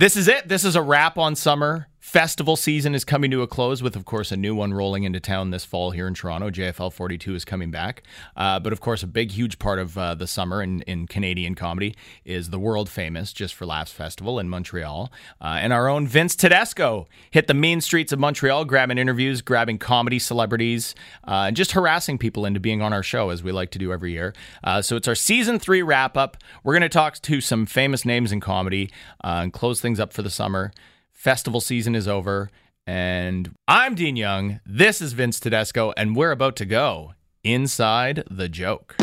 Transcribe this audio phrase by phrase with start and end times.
[0.00, 0.48] This is it.
[0.48, 1.86] This is a wrap on summer.
[2.00, 5.20] Festival season is coming to a close with, of course, a new one rolling into
[5.20, 6.48] town this fall here in Toronto.
[6.48, 8.02] JFL 42 is coming back.
[8.34, 11.54] Uh, but, of course, a big, huge part of uh, the summer in, in Canadian
[11.54, 11.94] comedy
[12.24, 15.12] is the world famous Just for Laughs Festival in Montreal.
[15.42, 19.76] Uh, and our own Vince Tedesco hit the mean streets of Montreal, grabbing interviews, grabbing
[19.76, 20.94] comedy celebrities,
[21.28, 23.92] uh, and just harassing people into being on our show, as we like to do
[23.92, 24.32] every year.
[24.64, 26.38] Uh, so it's our season three wrap up.
[26.64, 28.90] We're going to talk to some famous names in comedy
[29.22, 30.72] uh, and close things up for the summer.
[31.20, 32.50] Festival season is over,
[32.86, 34.60] and I'm Dean Young.
[34.64, 37.12] This is Vince Tedesco, and we're about to go
[37.44, 38.96] inside the joke.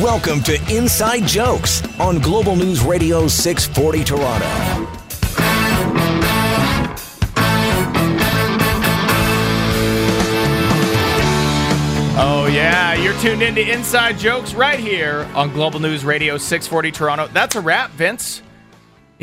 [0.00, 4.46] Welcome to Inside Jokes on Global News Radio 640 Toronto.
[12.16, 17.26] Oh, yeah, you're tuned into Inside Jokes right here on Global News Radio 640 Toronto.
[17.32, 18.43] That's a wrap, Vince.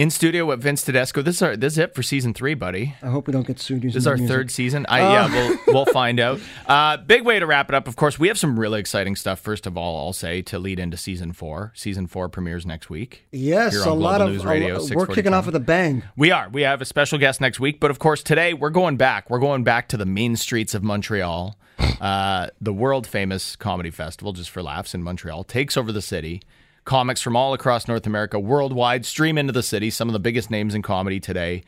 [0.01, 1.21] In studio with Vince Tedesco.
[1.21, 2.95] This is our, this is it for season three, buddy.
[3.03, 3.83] I hope we don't get sued.
[3.83, 4.87] This is our third season.
[4.89, 6.39] I, yeah, we'll we'll find out.
[6.65, 7.87] Uh, big way to wrap it up.
[7.87, 9.39] Of course, we have some really exciting stuff.
[9.39, 11.71] First of all, I'll say to lead into season four.
[11.75, 13.27] Season four premieres next week.
[13.29, 16.01] Yes, a on lot of News Radio, lo- we're kicking off with a bang.
[16.17, 16.49] We are.
[16.49, 19.29] We have a special guest next week, but of course, today we're going back.
[19.29, 21.59] We're going back to the mean streets of Montreal.
[22.01, 26.41] Uh, the world famous comedy festival, just for laughs, in Montreal, takes over the city.
[26.83, 29.89] Comics from all across North America, worldwide, stream into the city.
[29.89, 31.63] Some of the biggest names in comedy today,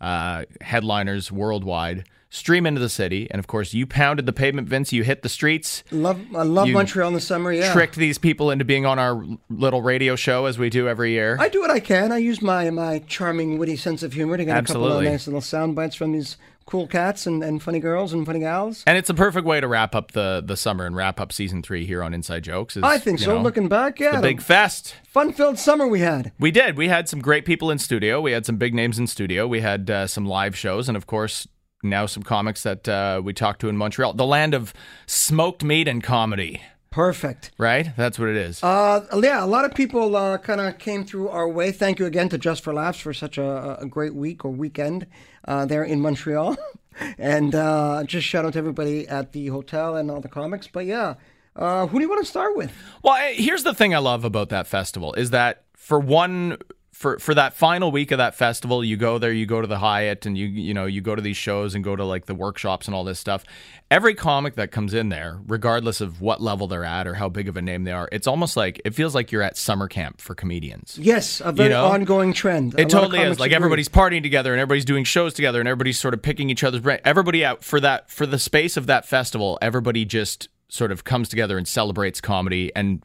[0.00, 3.28] uh, headliners worldwide, stream into the city.
[3.30, 4.92] And of course, you pounded the pavement, Vince.
[4.92, 7.52] You hit the streets Love, I love You Montreal in the summer.
[7.52, 11.10] Yeah, tricked these people into being on our little radio show as we do every
[11.10, 11.36] year.
[11.38, 12.12] I do what I can.
[12.12, 15.26] I use my my charming, witty sense of humor to get a couple of nice
[15.26, 16.36] little sound bites from these
[16.72, 18.82] cool cats and, and funny girls and funny gals.
[18.86, 21.62] and it's a perfect way to wrap up the the summer and wrap up season
[21.62, 22.78] three here on Inside Jokes.
[22.78, 23.34] is, I think so.
[23.34, 24.94] know, Looking back, yeah, the big fest.
[25.06, 26.32] fun-filled summer we had.
[26.40, 26.78] We did.
[26.78, 28.22] We had some great people in studio.
[28.22, 29.46] We had some big names in studio.
[29.46, 31.46] We had uh, some live shows, and of course,
[31.82, 34.72] now some comics that uh, we talked to in Montreal, the land of
[35.06, 36.62] smoked meat and comedy.
[36.90, 37.50] Perfect.
[37.58, 37.94] Right?
[37.98, 38.62] That's what it is.
[38.62, 41.70] Uh, yeah, a lot of people uh, kind of came through our way.
[41.70, 45.06] Thank you again to Just for Laughs for such a, a great week or weekend
[45.46, 46.56] uh, there in Montreal.
[47.18, 50.68] and uh, just shout out to everybody at the hotel and all the comics.
[50.68, 51.14] But yeah,
[51.56, 52.72] uh, who do you want to start with?
[53.02, 56.58] Well, here's the thing I love about that festival is that for one
[57.02, 59.78] for for that final week of that festival, you go there, you go to the
[59.78, 62.34] Hyatt and you you know, you go to these shows and go to like the
[62.34, 63.44] workshops and all this stuff.
[63.90, 67.48] Every comic that comes in there, regardless of what level they're at or how big
[67.48, 70.20] of a name they are, it's almost like it feels like you're at summer camp
[70.20, 70.96] for comedians.
[70.98, 71.86] Yes, a very know?
[71.86, 72.78] ongoing trend.
[72.78, 73.38] It totally is.
[73.38, 73.56] Like agree.
[73.56, 76.80] everybody's partying together and everybody's doing shows together and everybody's sort of picking each other's
[76.80, 77.00] brain.
[77.04, 81.28] Everybody out for that for the space of that festival, everybody just sort of comes
[81.28, 83.02] together and celebrates comedy and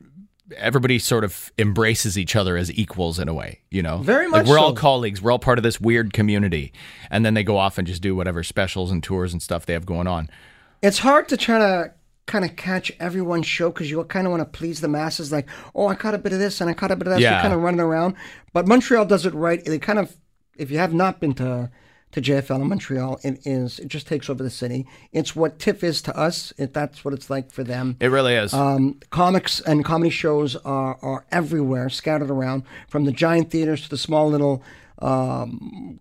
[0.56, 3.98] everybody sort of embraces each other as equals in a way, you know.
[3.98, 4.46] Very much.
[4.46, 6.72] like we're all colleagues, we're all part of this weird community.
[7.12, 9.74] And then they go off and just do whatever specials and tours and stuff they
[9.74, 10.30] have going on.
[10.82, 11.94] It's hard to try to
[12.28, 15.32] kind of catch everyone's show because you kind of want to please the masses.
[15.32, 17.22] Like, oh, I caught a bit of this and I caught a bit of that.
[17.22, 18.16] So you're kind of running around.
[18.54, 19.64] But Montreal does it right.
[19.64, 20.16] They kind of,
[20.58, 21.72] if you have not been to
[22.12, 24.88] to JFL in Montreal, it is it just takes over the city.
[25.12, 26.54] It's what TIFF is to us.
[26.58, 27.98] It, that's what it's like for them.
[28.00, 28.54] It really is.
[28.54, 33.90] Um, comics and comedy shows are, are everywhere, scattered around, from the giant theaters to
[33.90, 34.64] the small little,
[35.00, 36.00] um,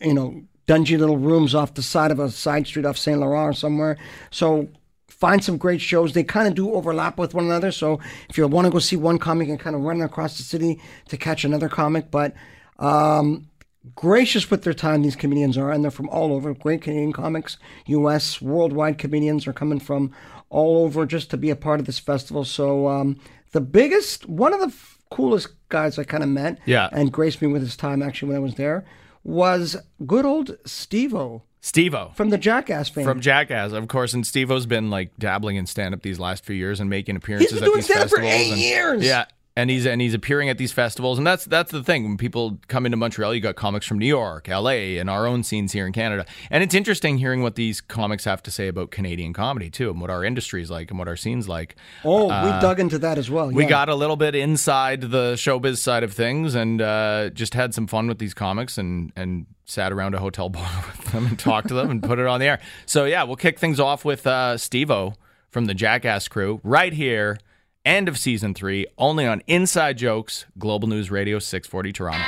[0.00, 3.50] you know, dungy little rooms off the side of a side street off Saint Laurent
[3.50, 3.96] or somewhere.
[4.30, 4.68] So
[5.08, 6.12] find some great shows.
[6.12, 7.72] They kind of do overlap with one another.
[7.72, 10.42] So if you want to go see one comic and kind of run across the
[10.42, 12.34] city to catch another comic, but
[12.78, 13.48] um,
[13.94, 17.56] gracious with their time these comedians are and they're from all over great canadian comics
[17.86, 20.10] us worldwide comedians are coming from
[20.50, 23.18] all over just to be a part of this festival so um,
[23.52, 26.88] the biggest one of the f- coolest guys i kind of met Yeah.
[26.92, 28.84] and graced me with his time actually when i was there
[29.24, 29.76] was
[30.06, 32.12] good old steve-o Steve-O.
[32.14, 36.00] from the jackass fame From Jackass, of course, and Steve-O's been like dabbling in stand-up
[36.02, 38.60] these last few years and making appearances been at doing these stand-up for eight and-
[38.60, 39.02] years!
[39.04, 39.24] Yeah,
[39.56, 42.04] and he's and he's appearing at these festivals, and that's that's the thing.
[42.04, 45.42] When people come into Montreal, you got comics from New York, L.A., and our own
[45.42, 48.90] scenes here in Canada, and it's interesting hearing what these comics have to say about
[48.90, 51.74] Canadian comedy too, and what our industry's like, and what our scenes like.
[52.04, 55.32] oh we dug into that as well Uh, We got a little bit inside the
[55.34, 59.46] showbiz side of things, and uh, just had some fun with these comics, and and
[59.64, 62.40] sat around a hotel bar with them and talked to them and put it on
[62.40, 62.60] the air.
[62.84, 65.14] So yeah, we'll kick things off with uh, Steve-O
[65.50, 67.38] from the Jackass crew right here.
[67.86, 72.24] End of season three, only on Inside Jokes, Global News Radio 640 Toronto.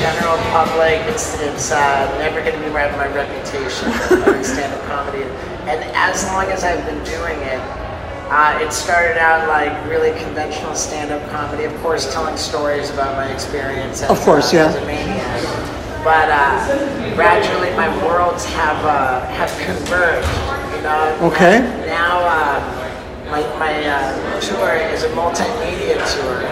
[0.00, 4.82] general public, it's, it's uh, never going to be right with my reputation for stand-up
[4.86, 5.24] comedy.
[5.68, 7.60] And as long as I've been doing it,
[8.30, 13.30] Uh, it started out like really conventional stand-up comedy, of course, telling stories about my
[13.30, 14.02] experience.
[14.02, 14.66] As, Of course, uh, yeah.
[14.68, 15.42] As a maniac.
[16.02, 20.53] But uh, gradually, my worlds have uh, have converged.
[20.84, 21.60] Okay.
[21.86, 26.44] Now, uh, my my uh, tour is a multimedia tour,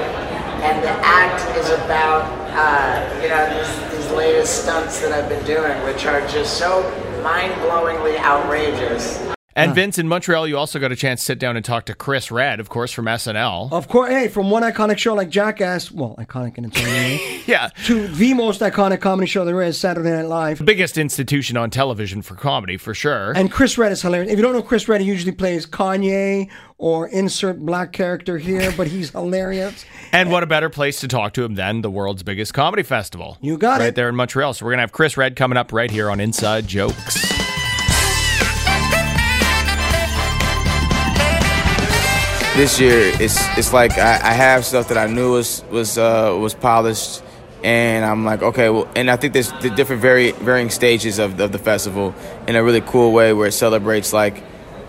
[0.63, 2.25] and the act is about
[2.57, 6.83] uh, you know these, these latest stunts that I've been doing, which are just so
[7.23, 9.32] mind-blowingly outrageous.
[9.55, 11.95] And Vince, in Montreal, you also got a chance to sit down and talk to
[11.95, 13.71] Chris Redd, of course, from SNL.
[13.73, 17.43] Of course, hey, from one iconic show like Jackass, well, iconic in its own way,
[17.47, 17.69] Yeah.
[17.85, 20.59] to the most iconic comedy show there is, Saturday Night Live.
[20.59, 23.33] The biggest institution on television for comedy, for sure.
[23.33, 24.31] And Chris Redd is hilarious.
[24.33, 26.49] If you don't know Chris Redd, he usually plays Kanye
[26.79, 29.85] or insert black character here, but he's hilarious.
[30.15, 33.39] And what a better place to talk to him than the world's biggest comedy festival.
[33.41, 33.85] You got right it.
[33.85, 34.53] Right there in Montreal.
[34.53, 37.32] So we're going to have Chris Redd coming up right here on Inside Jokes.
[42.57, 46.37] This year it's it's like I, I have stuff that I knew was was uh,
[46.39, 47.23] was polished,
[47.65, 51.41] and I'm like okay, well, and I think there's the different vari- varying stages of,
[51.41, 52.15] of the festival
[52.47, 54.43] in a really cool way where it celebrates like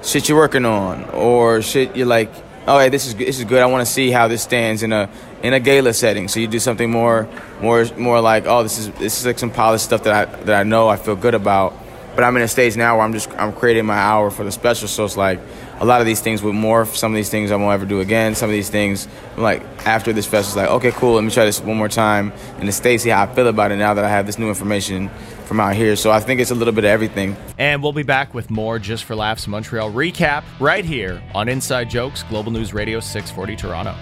[0.03, 2.29] shit you're working on or shit you're like
[2.67, 3.61] oh hey this is this is good.
[3.61, 5.09] I want to see how this stands in a
[5.41, 6.27] in a gala setting.
[6.27, 7.29] So you do something more
[7.61, 10.55] more more like oh this is this is like some polished stuff that I that
[10.55, 11.73] I know I feel good about.
[12.15, 14.51] But I'm in a stage now where I'm just I'm creating my hour for the
[14.51, 14.87] special.
[14.87, 15.39] So it's like
[15.83, 16.95] a lot of these things would morph.
[16.95, 18.35] Some of these things I won't ever do again.
[18.35, 21.15] Some of these things I'm like after this festival, it's like okay, cool.
[21.15, 23.73] Let me try this one more time in the state, see how I feel about
[23.73, 25.09] it now that I have this new information
[25.43, 25.97] from out here.
[25.97, 27.35] So I think it's a little bit of everything.
[27.57, 31.89] And we'll be back with more Just for Laughs Montreal recap right here on Inside
[31.89, 33.93] Jokes, Global News Radio 640 Toronto.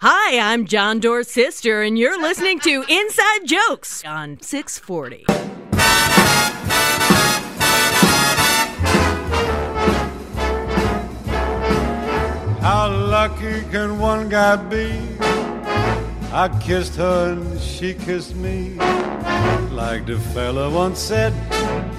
[0.00, 5.51] Hi, I'm John Doerr's sister, and you're listening to Inside Jokes on 640.
[12.62, 14.92] How lucky can one guy be?
[16.32, 18.74] I kissed her and she kissed me.
[19.72, 21.32] Like the fella once said,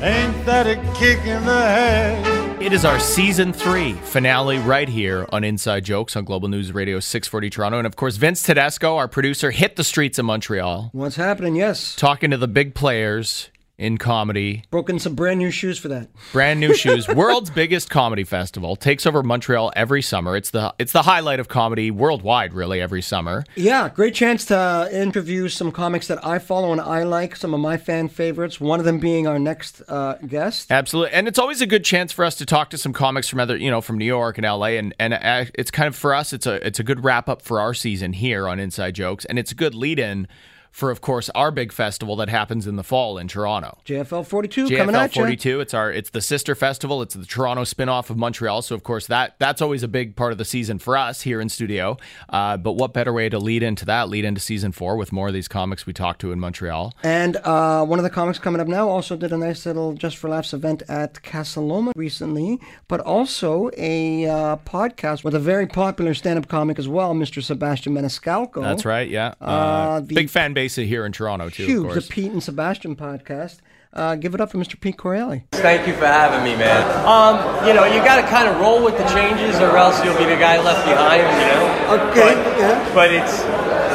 [0.01, 2.62] ain't that a kick in the head?
[2.62, 7.01] It is our season three finale right here on Inside Jokes on Global News Radio
[7.01, 7.77] 640 Toronto.
[7.80, 11.57] And of course, Vince Tedesco, our producer, hit the streets of Montreal What's happening?
[11.57, 11.94] Yes.
[11.94, 13.50] talking to the big players
[13.83, 14.63] in comedy.
[14.71, 16.07] Broken some brand new shoes for that.
[16.31, 17.07] Brand new shoes.
[17.07, 20.38] World's biggest comedy festival takes over Montreal every summer.
[20.38, 23.44] It's the it's the highlight of comedy worldwide, really, every summer.
[23.56, 27.59] Yeah, great chance to interview some comics that I follow and I like, some of
[27.59, 30.71] my fan favorites, one of them being our next uh, guest.
[30.71, 33.41] Absolutely, and it's always a good chance for us to talk to some comics from
[33.41, 36.15] other, you know, from New York and LA, and and uh, it's kind of for
[36.15, 39.25] us, it's a it's a good wrap up for our season here on Inside Jokes,
[39.25, 40.27] and it's a good lead in
[40.74, 43.78] for, of course, our big festival that happens in the fall in Toronto.
[43.86, 45.22] JFL 42 coming JFL at you.
[45.22, 45.60] 42.
[45.62, 47.02] It's our it's the sister festival.
[47.04, 48.64] It's the Toronto spin-off of Montreal.
[48.64, 51.40] So of course that that's always a big part of the season for us here
[51.40, 51.98] in studio.
[52.28, 54.10] Uh, but what better way to lead into that?
[54.10, 56.94] Lead into season four with more of these comics we talked to in Montreal.
[57.04, 60.18] And uh, one of the comics coming up now also did a nice little Just
[60.18, 65.68] for Laughs event at Casa Loma recently, but also a uh, podcast with a very
[65.68, 67.44] popular stand up comic as well, Mr.
[67.44, 68.64] Sebastian Maniscalco.
[68.64, 69.08] That's right.
[69.08, 69.36] Yeah.
[69.40, 69.46] Uh,
[69.84, 71.65] Uh, the- big fan base here in Toronto too.
[71.65, 72.13] Huge, Of the.
[72.13, 73.60] Pete and Sebastian podcast.
[73.94, 74.80] Uh, give it up for Mr.
[74.80, 75.44] Pete Correale.
[75.51, 76.81] Thank you for having me, man.
[77.06, 77.38] Um,
[77.68, 80.25] you know, you got to kind of roll with the changes, or else you'll be
[80.25, 81.22] the guy left behind.
[81.22, 82.10] You know.
[82.10, 82.91] Okay, But, yeah.
[82.96, 83.41] But it's,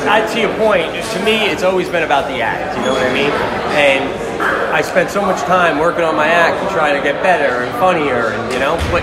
[0.07, 2.79] uh, to your point, to me, it's always been about the act.
[2.79, 3.31] You know what I mean?
[3.75, 4.07] And
[4.73, 7.73] I spent so much time working on my act and trying to get better and
[7.81, 8.77] funnier, and you know.
[8.93, 9.03] But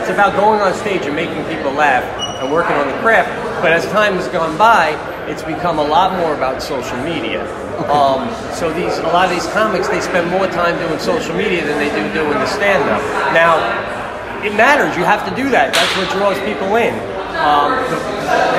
[0.00, 2.02] it's about going on stage and making people laugh
[2.40, 3.28] and working on the craft.
[3.60, 4.96] But as time has gone by,
[5.30, 7.46] it's become a lot more about social media.
[7.88, 11.64] Um, so these a lot of these comics they spend more time doing social media
[11.64, 13.00] than they do doing the stand up.
[13.32, 13.56] Now
[14.44, 14.96] it matters.
[14.96, 15.72] You have to do that.
[15.72, 17.19] That's what draws people in.
[17.40, 17.72] Um,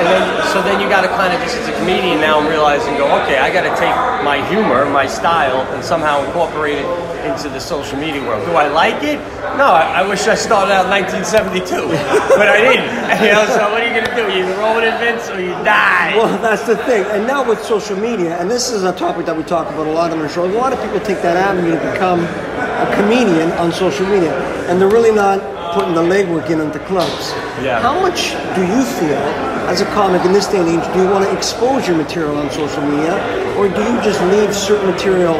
[0.02, 0.22] and then,
[0.52, 3.06] so then you got to kind of just as a comedian now, I'm realizing, go,
[3.22, 6.86] okay, I got to take my humor, my style, and somehow incorporate it
[7.24, 8.44] into the social media world.
[8.44, 9.18] Do I like it?
[9.56, 11.86] No, I, I wish I started out in 1972,
[12.36, 13.02] but I didn't.
[13.22, 14.36] You know, so what are you gonna do?
[14.36, 16.16] You roll with it, Vince, or you die.
[16.16, 17.04] Well, that's the thing.
[17.04, 19.92] And now with social media, and this is a topic that we talk about a
[19.92, 23.52] lot on our show, a lot of people take that avenue to become a comedian
[23.52, 24.34] on social media,
[24.68, 25.40] and they're really not
[25.72, 27.32] putting the legwork in into clubs.
[27.62, 27.80] Yeah.
[27.80, 29.22] How much do you feel,
[29.68, 32.36] as a comic in this day and age, do you want to expose your material
[32.36, 33.14] on social media,
[33.56, 35.34] or do you just leave certain material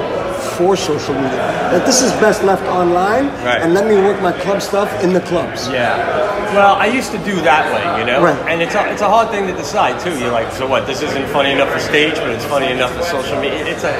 [0.56, 1.44] for social media?
[1.72, 3.60] That this is best left online, Right.
[3.62, 5.68] and let me work my club stuff in the clubs.
[5.68, 5.96] Yeah.
[6.54, 8.22] Well, I used to do that way, you know?
[8.22, 8.36] Right.
[8.50, 10.18] And it's a, it's a hard thing to decide, too.
[10.18, 13.02] You're like, so what, this isn't funny enough for stage, but it's funny enough for
[13.04, 13.64] social media.
[13.66, 13.92] It's a,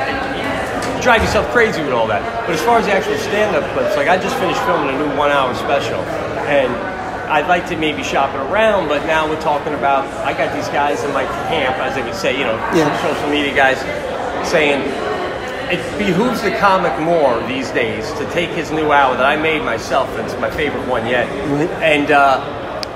[1.01, 2.23] drive yourself crazy with all that.
[2.47, 5.17] But as far as the actual stand-up clips, like I just finished filming a new
[5.17, 5.99] one-hour special,
[6.47, 6.73] and
[7.31, 10.69] I'd like to maybe shop it around, but now we're talking about I got these
[10.69, 12.91] guys in my camp, as they would say, you know, Yeah.
[13.03, 13.79] social media guys
[14.49, 14.81] saying
[15.71, 19.63] it behooves the comic more these days to take his new hour that I made
[19.63, 20.09] myself.
[20.19, 21.71] and It's my favorite one yet, Right.
[21.81, 22.41] and uh,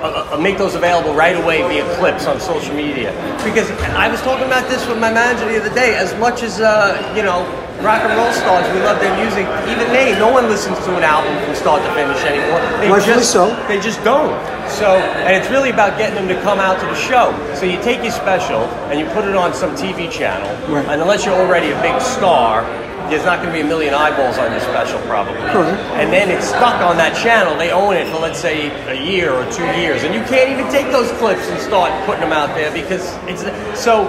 [0.03, 3.11] uh, uh, make those available right away via clips on social media.
[3.43, 5.95] Because I was talking about this with my manager the other day.
[5.95, 7.41] As much as uh, you know,
[7.81, 9.45] rock and roll stars, we love their music.
[9.69, 12.59] Even they, no one listens to an album from start to finish anymore.
[12.81, 13.53] They Rightfully just, so.
[13.67, 14.33] They just don't.
[14.69, 17.31] So, and it's really about getting them to come out to the show.
[17.55, 20.85] So you take your special and you put it on some TV channel, Right.
[20.87, 22.63] and unless you're already a big star,
[23.09, 25.35] there's not going to be a million eyeballs on your special probably.
[25.55, 25.79] Correct.
[25.95, 27.55] And then it's stuck on that channel.
[27.57, 30.69] They own it for let's say a year or two years, and you can't even
[30.71, 33.43] take those clips and start putting them out there because it's
[33.79, 34.03] so.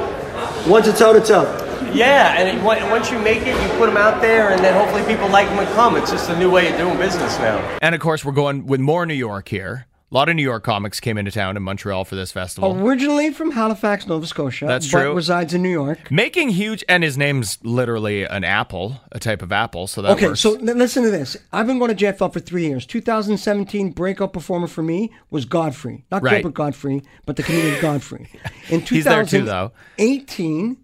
[0.67, 1.47] Once it's out, it's out.
[1.95, 5.03] Yeah, and it, once you make it, you put them out there, and then hopefully
[5.13, 5.97] people like them and come.
[5.97, 7.59] It's just a new way of doing business now.
[7.83, 9.87] And of course, we're going with more New York here.
[10.11, 12.75] A lot of New York comics came into town in Montreal for this festival.
[12.81, 14.65] Originally from Halifax, Nova Scotia.
[14.65, 15.15] That's but true.
[15.15, 16.11] resides in New York.
[16.11, 20.29] Making huge, and his name's literally an apple, a type of apple, so that Okay,
[20.29, 20.41] works.
[20.41, 21.37] so listen to this.
[21.53, 22.87] I've been going to JFL for three years.
[22.87, 26.41] 2017 breakout performer for me was Godfrey, not Right.
[26.43, 28.29] Gilbert Godfrey, but the comedian Godfrey.
[28.71, 29.73] In He's there too, though.
[29.99, 30.79] 2018,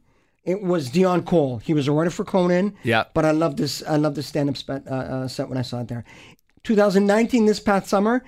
[0.45, 1.59] it was Dion Cole.
[1.59, 2.75] He was a writer for Conan.
[2.83, 3.05] Yeah.
[3.15, 3.83] But I love this.
[3.87, 6.05] I love this stand-up spe- uh, uh, set when I saw it there.
[6.65, 8.25] 2019, this past summer,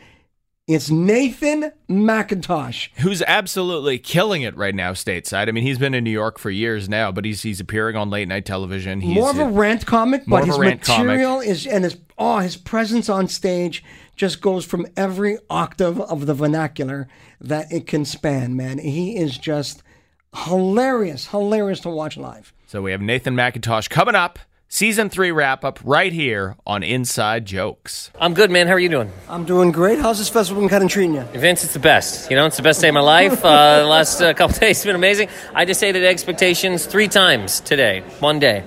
[0.66, 2.88] it's Nathan Macintosh.
[2.96, 5.48] who's absolutely killing it right now stateside.
[5.48, 8.10] I mean, he's been in New York for years now, but he's he's appearing on
[8.10, 9.00] late night television.
[9.00, 11.06] He's more of a rant comic, but his rant comic.
[11.06, 13.84] material is and his oh his presence on stage
[14.16, 17.06] just goes from every octave of the vernacular
[17.40, 18.56] that it can span.
[18.56, 19.84] Man, he is just
[20.34, 22.52] hilarious, hilarious to watch live.
[22.66, 24.38] So we have Nathan Macintosh coming up.
[24.68, 28.10] Season three wrap up right here on Inside Jokes.
[28.20, 28.66] I'm good, man.
[28.66, 29.12] How are you doing?
[29.28, 30.00] I'm doing great.
[30.00, 31.22] How's this festival been kind of treating you?
[31.22, 32.28] Vince, it's the best.
[32.30, 33.44] You know, it's the best day of my life.
[33.46, 35.28] Uh, the last uh, couple days have been amazing.
[35.54, 38.62] I just exceeded expectations three times today, one day.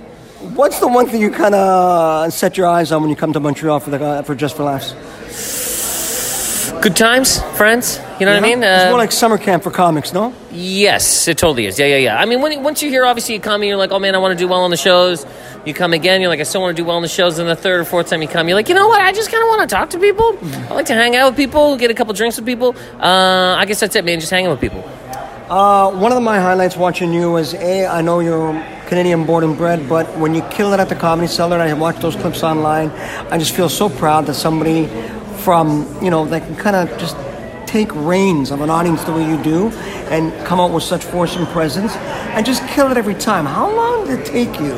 [0.56, 3.42] What's the one thing you kind of set your eyes on when you come to
[3.42, 5.69] Montreal for the uh, for Just for Laughs?
[6.82, 8.00] Good times, friends.
[8.22, 8.64] You know what I mean?
[8.64, 10.34] it's Uh, more like summer camp for comics, no?
[10.50, 11.78] yes, it totally is.
[11.78, 12.18] Yeah, yeah, yeah.
[12.18, 14.18] I mean, when, once you hear, obviously, you come and you're like, oh man, I
[14.18, 15.26] want to do well on the shows.
[15.66, 17.38] You come again, you're like, I still want to do well on the shows.
[17.38, 19.02] And the third or fourth time you come, you're like, you know what?
[19.02, 20.38] I just kind of want to talk to people.
[20.70, 22.74] I like to hang out with people, get a couple drinks with people.
[22.98, 24.22] Uh, I guess that's it, man.
[24.22, 24.82] Just hanging with people.
[25.50, 27.88] Uh, one of my highlights watching you is a.
[27.88, 28.54] I know you're
[28.88, 31.74] Canadian born and bred, but when you kill it at the Comedy Cellar, and I
[31.74, 32.90] watch those clips online.
[33.32, 34.86] I just feel so proud that somebody
[35.40, 37.16] from you know that can kind of just
[37.66, 39.70] take reins of an audience the way you do,
[40.10, 41.96] and come out with such force and presence,
[42.36, 43.46] and just kill it every time.
[43.46, 44.74] How long did it take you?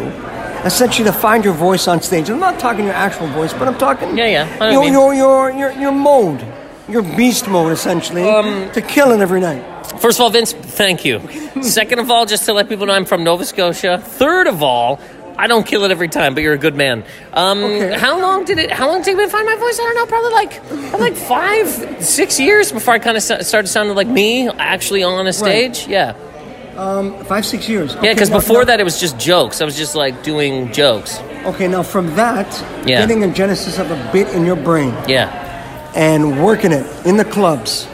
[0.65, 2.29] Essentially, to find your voice on stage.
[2.29, 4.71] I'm not talking your actual voice, but I'm talking Yeah, yeah.
[4.71, 6.45] Your, your your your your mode,
[6.87, 9.63] your beast mode, essentially, um, to kill it every night.
[9.99, 11.19] First of all, Vince, thank you.
[11.61, 13.97] Second of all, just to let people know I'm from Nova Scotia.
[13.99, 14.99] Third of all,
[15.37, 17.03] I don't kill it every time, but you're a good man.
[17.33, 17.97] Um, Okay.
[17.97, 18.71] How long did it?
[18.71, 19.79] How long did it take me to find my voice?
[19.79, 20.05] I don't know.
[20.05, 24.49] Probably like probably like five, six years before I kind of started sounding like me
[24.49, 25.87] actually on a stage.
[25.87, 26.13] Yeah,
[26.77, 27.95] Um, Five six years.
[28.01, 28.13] yeah.
[28.13, 29.61] Because before now- that, it was just jokes.
[29.61, 31.19] I was just like doing jokes.
[31.45, 32.47] Okay, now from that,
[32.85, 32.99] Yeah.
[33.01, 35.27] getting a genesis of a bit in your brain Yeah.
[35.95, 37.87] and working it in the clubs,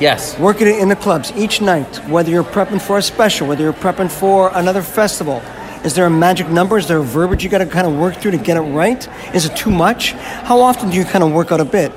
[0.00, 0.36] Yes.
[0.38, 3.72] working it in the clubs each night, whether you're prepping for a special, whether you're
[3.86, 5.42] prepping for another festival.
[5.84, 6.76] Is there a magic number?
[6.78, 9.08] Is there a verbiage you got to kind of work through to get it right?
[9.34, 10.12] Is it too much?
[10.12, 11.90] How often do you kind of work out a bit?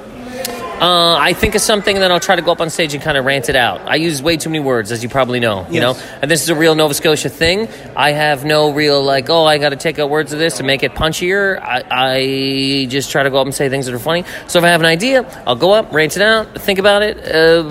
[0.81, 3.01] Uh, I think of something and then I'll try to go up on stage and
[3.01, 3.81] kind of rant it out.
[3.87, 5.65] I use way too many words, as you probably know.
[5.69, 5.81] You Yes.
[5.81, 7.69] know, and this is a real Nova Scotia thing.
[7.95, 10.63] I have no real like, oh, I got to take out words of this to
[10.63, 11.57] make it punchier.
[11.61, 14.25] I, I just try to go up and say things that are funny.
[14.47, 17.17] So if I have an idea, I'll go up, rant it out, think about it,
[17.33, 17.63] uh,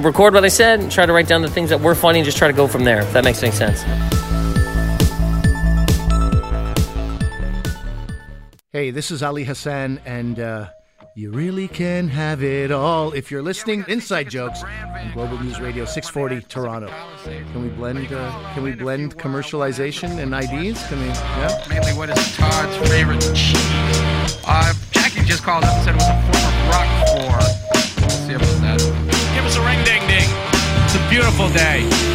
[0.00, 2.24] record what I said, and try to write down the things that were funny, and
[2.24, 3.00] just try to go from there.
[3.02, 3.82] If that makes any sense.
[8.72, 10.70] Hey, this is Ali Hassan, and uh,
[11.14, 13.84] you really can have it all if you're listening.
[13.86, 16.90] Inside Jokes on Global News Radio 640 Toronto.
[17.22, 18.10] Can we blend?
[18.10, 20.82] Uh, can we blend commercialization and IDs?
[20.86, 21.08] Can we?
[21.08, 21.66] Yeah.
[21.68, 24.40] mainly what is Todd's favorite cheese.
[24.46, 28.00] Uh, Jackie just called up and said it was a form of Roquefort.
[28.00, 28.80] We'll see about that.
[29.34, 30.30] Give us a ring ding ding.
[30.86, 32.11] It's a beautiful day.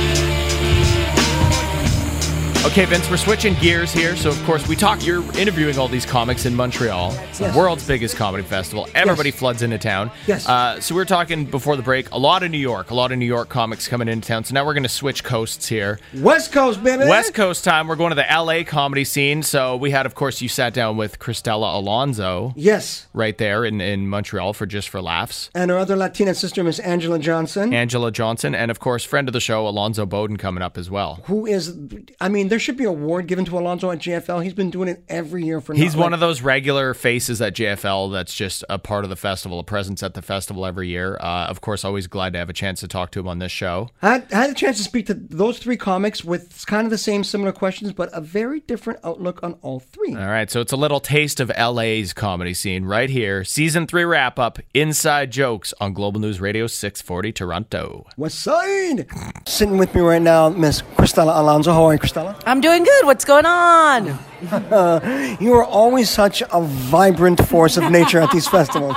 [2.68, 4.18] Okay, Vince, we're switching gears here.
[4.18, 5.06] So, of course, we talk.
[5.06, 8.90] You're interviewing all these comics in Montreal, It's the world's biggest comedy festival.
[8.94, 10.12] Everybody floods into town.
[10.28, 10.48] Yes.
[10.48, 12.12] Uh, so, we are talking before the break.
[12.12, 14.44] A lot of New York, a lot of New York comics coming into town.
[14.44, 15.98] So now we're going to switch coasts here.
[16.16, 17.06] West Coast, baby.
[17.06, 17.88] West Coast time.
[17.88, 19.44] We're going to the LA comedy scene.
[19.44, 22.54] So we had, of course, you sat down with Cristela Alonzo.
[22.58, 23.08] Yes.
[23.14, 25.50] Right there in, in Montreal for Just for Laughs.
[25.56, 27.74] And our other Latina sister, Miss Angela Johnson.
[27.74, 28.54] Angela Johnson.
[28.54, 31.22] And, of course, friend of the show, Alonzo Bowden, coming up as well.
[31.28, 31.74] who is
[32.20, 34.44] I mean, there should be an award given to Alonzo at JFL.
[34.44, 38.12] He's been doing it every year for He's one of those regular faces at JFL
[38.12, 41.18] that's just a part of the festival, a presence at the festival every year.
[41.22, 43.52] Uh, of course, always glad to have a chance to talk to him on this
[43.52, 43.92] show.
[44.02, 46.90] I had, I had a chance to speak to those three comics with kind of
[46.90, 50.16] the same similar questions, but a very different outlook on all three.
[50.16, 53.44] All right, so it's a little taste of LA's comedy scene right here.
[53.44, 58.08] Season three wrap up, Inside Jokes on Global News Radio 640 Toronto.
[58.18, 59.08] West Side.
[59.46, 61.72] Sitting with me right now, Miss Cristela Alonzo.
[61.72, 62.42] How are you, Cristela?
[62.48, 63.06] I'm doing good.
[63.06, 64.06] What's going on?
[65.42, 68.96] you are always such a vibrant force of nature at these festivals.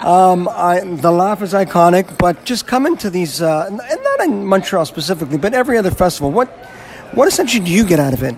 [0.00, 4.44] Um, I, the laugh is iconic, but just coming to these, uh, and not in
[4.44, 6.48] Montreal specifically, but every other festival, what,
[7.12, 8.34] what essentially do you get out of it?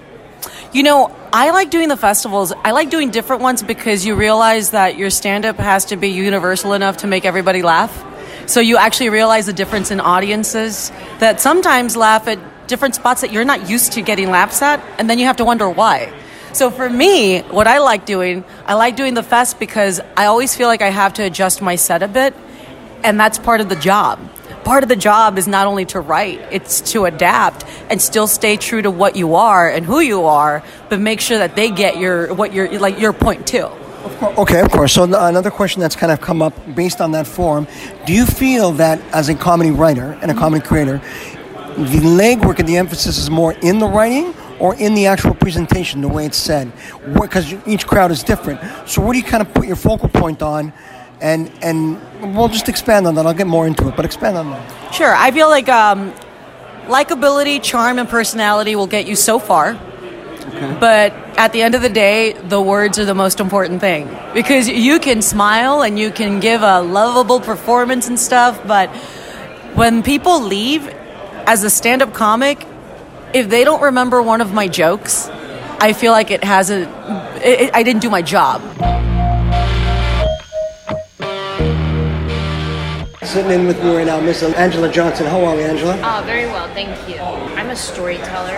[0.71, 2.53] You know, I like doing the festivals.
[2.63, 6.09] I like doing different ones because you realize that your stand up has to be
[6.09, 8.05] universal enough to make everybody laugh.
[8.45, 13.33] So you actually realize the difference in audiences that sometimes laugh at different spots that
[13.33, 16.13] you're not used to getting laughs at, and then you have to wonder why.
[16.53, 20.57] So for me, what I like doing, I like doing the fest because I always
[20.57, 22.35] feel like I have to adjust my set a bit,
[23.05, 24.19] and that's part of the job.
[24.65, 28.57] Part of the job is not only to write, it's to adapt and still stay
[28.57, 31.99] true to what you are and who you are, but make sure that they get
[31.99, 33.71] your what your like your point too.
[34.23, 34.93] Okay, of course.
[34.93, 37.67] So another question that's kind of come up based on that form,
[38.07, 41.01] Do you feel that as a comedy writer and a comedy creator,
[41.77, 46.01] the legwork and the emphasis is more in the writing or in the actual presentation,
[46.01, 46.73] the way it's said?
[47.13, 48.61] Because each crowd is different.
[48.89, 50.73] So where do you kind of put your focal point on?
[51.21, 51.99] And and
[52.37, 53.27] we'll just expand on that.
[53.27, 54.95] I'll get more into it, but expand on that.
[54.95, 56.13] Sure, I feel like um,
[56.87, 59.79] likability, charm, and personality will get you so far.
[60.49, 60.77] Okay.
[60.79, 64.69] But at the end of the day, the words are the most important thing because
[64.69, 68.89] you can smile and you can give a lovable performance and stuff, but
[69.75, 70.89] when people leave
[71.47, 72.67] as a stand up comic,
[73.33, 75.29] if they don't remember one of my jokes,
[75.79, 76.89] I feel like it hasn't,
[77.45, 78.63] it, it- I didn't do my job.
[83.23, 85.27] Sitting in with me right now, Miss Angela Johnson.
[85.27, 85.99] How are we, Angela?
[86.03, 87.19] Oh, very well, thank you.
[87.21, 88.57] I'm a storyteller,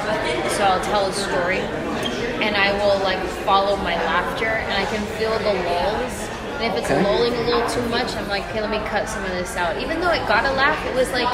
[0.50, 5.04] so I'll tell a story, and I will like follow my laughter, and I can
[5.18, 6.27] feel the lulls.
[6.60, 7.02] And if it's Okay.
[7.04, 9.78] lulling a little too much, I'm like, okay, let me cut some of this out.
[9.80, 11.28] Even though it got a laugh, it was like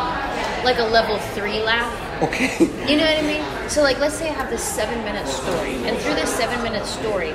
[0.64, 1.90] like a level three laugh.
[2.22, 2.50] Okay.
[2.88, 3.42] You know what I mean?
[3.70, 6.84] So like, let's say I have this seven minute story, and through this seven minute
[6.84, 7.32] story,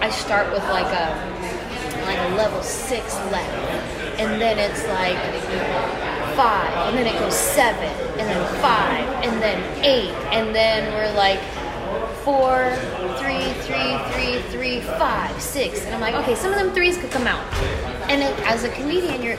[0.00, 1.06] I start with like a
[2.06, 5.18] like a level six laugh, and then it's like
[6.36, 11.12] five, and then it goes seven, and then five, and then eight, and then we're
[11.16, 11.40] like
[12.24, 12.74] four,
[13.18, 17.10] three, three, three, three, five, six, and I'm like, okay, some of them threes could
[17.10, 17.42] come out,
[18.10, 19.38] and then as a comedian, you're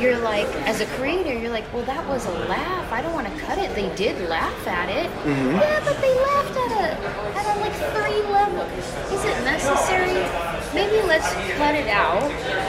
[0.00, 2.90] you're like, as a creator, you're like, well, that was a laugh.
[2.92, 3.72] I don't want to cut it.
[3.76, 5.08] They did laugh at it.
[5.22, 5.52] Mhm.
[5.60, 8.64] Yeah, but they laughed at a at a like three level.
[9.14, 10.18] Is it necessary?
[10.74, 12.24] Maybe let's cut it out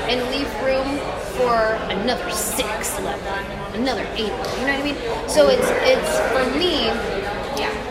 [0.05, 0.99] and leave room
[1.33, 3.33] for another six level,
[3.73, 4.59] another eight level.
[4.59, 4.97] You know what I mean?
[5.27, 7.24] So it's it's for me.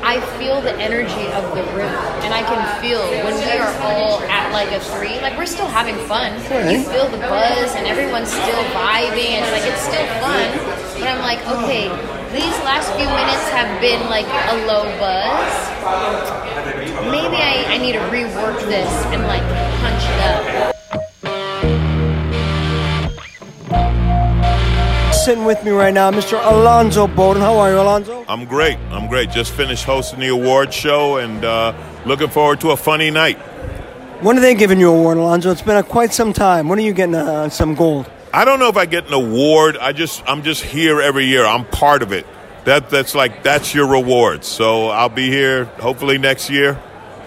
[0.05, 1.88] I feel the energy of the room,
[2.21, 5.19] and I can feel when we are all at like a three.
[5.21, 6.37] Like we're still having fun.
[6.71, 10.53] You feel the buzz, and everyone's still vibing, and like it's still fun.
[11.01, 11.88] But I'm like, okay,
[12.37, 15.53] these last few minutes have been like a low buzz.
[17.09, 19.43] Maybe I, I need to rework this and like
[19.81, 20.74] punch it up.
[25.25, 26.39] Sitting with me right now, Mr.
[26.39, 27.41] Alonzo Bowden.
[27.41, 28.27] How are you, Alonzo?
[28.29, 28.77] I'm great.
[28.91, 29.31] I'm great.
[29.31, 31.73] Just finished hosting the award show and uh,
[32.05, 33.39] looking forward to a funny night.
[34.21, 35.51] When are they giving you an award, Alonzo?
[35.51, 36.69] It's been a, quite some time.
[36.69, 38.11] When are you getting uh, some gold?
[38.35, 39.79] I don't know if I get an award.
[39.79, 41.47] I just I'm just here every year.
[41.47, 42.27] I'm part of it.
[42.67, 44.45] That that's like that's your reward.
[44.45, 46.79] So I'll be here hopefully next year.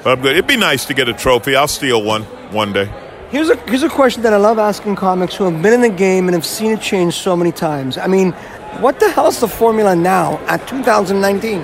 [0.04, 0.34] But I'm good.
[0.34, 1.56] It'd be nice to get a trophy.
[1.56, 2.94] I'll steal one one day.
[3.30, 5.90] Here's a here's a question that I love asking comics who have been in the
[5.90, 7.98] game and have seen it change so many times.
[7.98, 8.32] I mean,
[8.80, 11.60] what the hell's the formula now at 2019?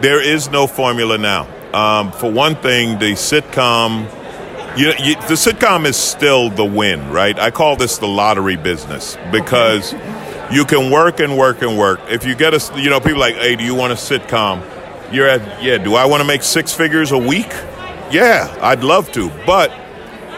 [0.00, 1.48] There is no formula now.
[1.72, 4.02] Um, for one thing, the sitcom,
[4.78, 7.38] you, you, the sitcom is still the win, right?
[7.38, 9.94] I call this the lottery business because
[10.52, 12.00] you can work and work and work.
[12.08, 14.62] If you get a, you know, people like, hey, do you want a sitcom?
[15.12, 15.78] you're at yeah.
[15.78, 17.50] Do I want to make six figures a week?
[18.10, 19.72] Yeah, I'd love to, but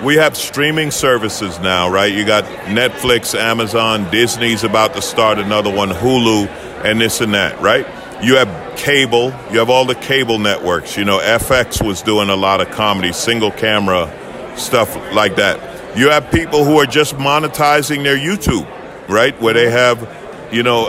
[0.02, 2.12] we have streaming services now, right?
[2.12, 6.48] You got Netflix, Amazon, Disney's about to start another one, Hulu,
[6.84, 7.86] and this and that, right?
[8.22, 10.96] You have cable, you have all the cable networks.
[10.96, 14.10] You know, FX was doing a lot of comedy, single camera
[14.56, 15.96] stuff like that.
[15.96, 18.66] You have people who are just monetizing their YouTube,
[19.08, 19.38] right?
[19.40, 20.88] Where they have, you know,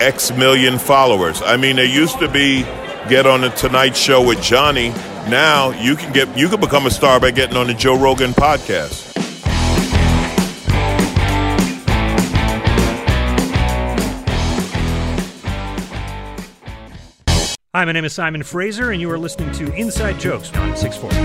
[0.00, 1.40] X million followers.
[1.42, 2.62] I mean, there used to be
[3.08, 4.92] get on the Tonight Show with Johnny.
[5.28, 8.32] Now you can get you can become a star by getting on the Joe Rogan
[8.32, 9.10] podcast.
[17.74, 21.16] Hi, my name is Simon Fraser, and you are listening to Inside Jokes on 640.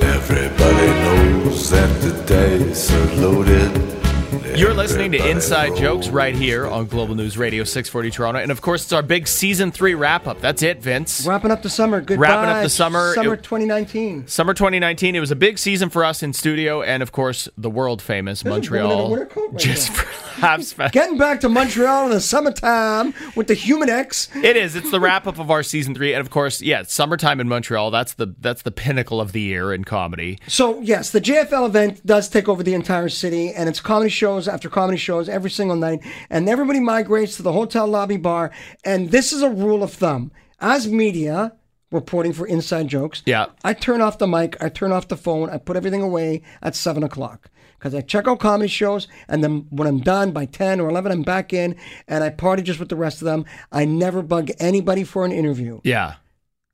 [0.00, 4.58] Everybody knows that the dice are loaded.
[4.58, 8.38] You're listening to Inside Jokes right here on Global News Radio 640 Toronto.
[8.40, 10.42] And of course, it's our big season three wrap up.
[10.42, 11.26] That's it, Vince.
[11.26, 12.02] Wrapping up the summer.
[12.02, 12.20] Goodbye.
[12.20, 13.14] Wrapping up the summer.
[13.14, 14.26] Summer It- 2019.
[14.26, 15.14] Summer 2019.
[15.16, 18.42] It was a big season for us in studio, and of course, the world famous
[18.42, 19.26] This is woman in a Montreal.
[19.28, 19.96] coat right Just now.
[19.96, 20.72] for laughs.
[20.74, 20.92] fest.
[20.92, 24.28] Getting back to Montreal in the summertime with the Human X.
[24.34, 24.76] It is.
[24.76, 27.90] It's the wrap up of our season three, and of course, yeah, summertime in Montreal.
[27.90, 30.38] That's the that's the pinnacle of the year in comedy.
[30.46, 34.46] So yes, the JFL event does take over the entire city, and it's comedy shows
[34.46, 38.50] after comedy shows every single night, and everybody migrates to the hotel lobby bar.
[38.84, 41.54] And this is a rule of thumb: as media
[41.90, 43.46] reporting for Inside Jokes, Yeah.
[43.62, 46.74] I turn off the mic, I turn off the phone, I put everything away at
[46.74, 47.50] seven o'clock.
[47.78, 51.12] Because I check out comedy shows, and then when I'm done by 10 or 11,
[51.12, 51.76] I'm back in
[52.08, 53.44] and I party just with the rest of them.
[53.70, 55.80] I never bug anybody for an interview.
[55.84, 56.14] Yeah.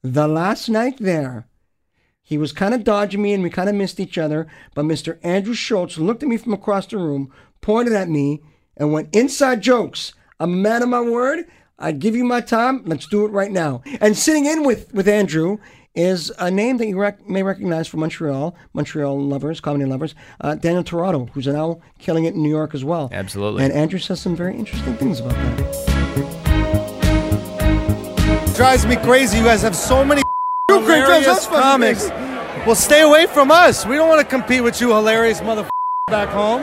[0.02, 1.48] The last night there,
[2.22, 4.46] he was kind of dodging me and we kind of missed each other.
[4.74, 5.18] But Mr.
[5.24, 8.40] Andrew Schulz looked at me from across the room, pointed at me,
[8.76, 10.14] and went, Inside jokes.
[10.38, 11.44] I'm a man of my word.
[11.78, 12.82] I give you my time.
[12.84, 13.82] Let's do it right now.
[14.00, 15.58] And sitting in with, with Andrew
[15.94, 20.54] is a name that you rec- may recognize from Montreal, Montreal lovers, comedy lovers, uh,
[20.54, 23.08] Daniel Torado, who's now killing it in New York as well.
[23.12, 23.64] Absolutely.
[23.64, 26.00] And Andrew says some very interesting things about that.
[28.56, 29.38] drives me crazy.
[29.38, 30.22] You guys have so many
[30.70, 32.08] You great guys, hilarious comics.
[32.66, 33.86] Well, stay away from us.
[33.86, 35.66] We don't want to compete with you, hilarious mother
[36.10, 36.62] back home.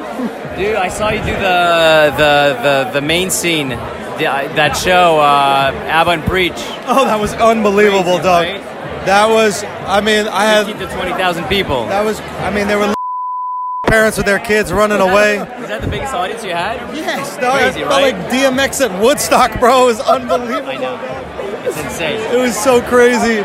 [0.58, 5.72] Dude, I saw you do the the the, the main scene, the, that show, uh,
[5.88, 6.54] Abba and Preach.
[6.86, 8.44] Oh, that was unbelievable, Crazy, dog.
[8.46, 8.62] right?
[9.06, 9.64] That was.
[9.64, 10.66] I mean, I had.
[10.68, 11.86] To twenty thousand people.
[11.88, 12.20] That was.
[12.20, 12.94] I mean, there were
[13.88, 15.40] parents with their kids running away.
[15.40, 16.76] Was that the biggest audience you had?
[16.96, 18.14] Yes, Crazy, it felt right?
[18.14, 19.84] like DMX at Woodstock, bro.
[19.84, 20.70] It was unbelievable.
[20.70, 21.64] I know.
[21.64, 22.20] It's insane.
[22.34, 23.44] It was so crazy.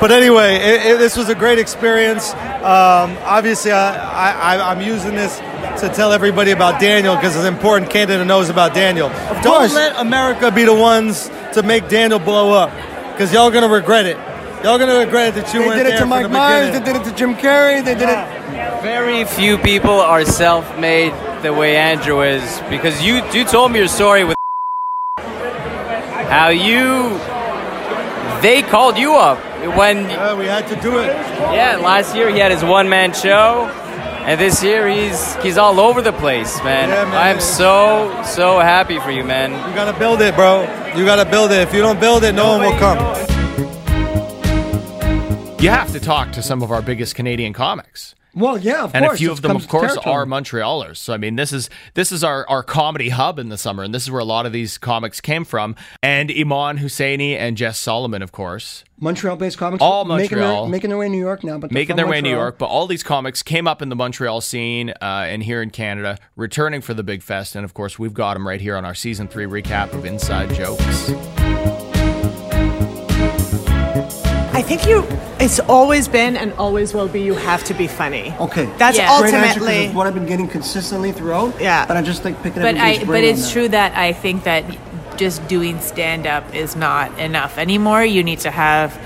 [0.00, 2.32] But anyway, it, it, this was a great experience.
[2.34, 5.38] Um, obviously, I, I, I'm using this
[5.80, 9.08] to tell everybody about Daniel because it's important Canada knows about Daniel.
[9.08, 9.74] Of Don't course.
[9.74, 12.70] let America be the ones to make Daniel blow up
[13.12, 14.16] because y'all going to regret it.
[14.62, 16.28] Y'all going to regret it that you They weren't did it there to Mike the
[16.30, 16.84] Myers, beginning.
[16.84, 18.82] they did it to Jim Carrey, they did it.
[18.82, 23.88] Very few people are self-made the way Andrew is because you you told me your
[23.88, 24.36] story with
[25.18, 27.10] how you
[28.40, 29.38] they called you up
[29.76, 31.06] when yeah, we had to do it.
[31.06, 33.66] Yeah, last year he had his one-man show,
[34.26, 36.88] and this year he's he's all over the place, man.
[36.88, 37.14] Yeah, man.
[37.14, 39.52] I'm so so happy for you, man.
[39.68, 40.62] You got to build it, bro.
[40.96, 41.60] You got to build it.
[41.60, 42.98] If you don't build it, no one will come.
[45.60, 48.14] You have to talk to some of our biggest Canadian comics.
[48.34, 49.16] Well, yeah, of and course.
[49.16, 50.96] a few of them, of course, are Montrealers.
[50.96, 53.94] So I mean, this is this is our, our comedy hub in the summer, and
[53.94, 55.76] this is where a lot of these comics came from.
[56.02, 60.64] And Eman Husseini and Jess Salomon, of course, Montreal-based comics, All making Montreal.
[60.64, 62.58] their, making their way in New York now, but making their way in New York.
[62.58, 66.18] But all these comics came up in the Montreal scene uh, and here in Canada,
[66.36, 67.54] returning for the big fest.
[67.54, 70.52] And of course, we've got them right here on our season three recap of Inside
[70.54, 71.43] Jokes.
[74.56, 75.04] I think you.
[75.40, 77.20] It's always been and always will be.
[77.22, 78.32] You have to be funny.
[78.40, 79.84] Okay, That's Great answer 'cause ultimately.
[79.86, 81.60] it's what I've been getting consistently throughout.
[81.60, 81.84] Yeah.
[81.86, 82.62] but I just like picking.
[82.62, 83.52] but I but brain on it's that.
[83.52, 84.64] true that I think that
[85.16, 88.04] just doing stand up is not enough anymore.
[88.04, 88.96] You need to have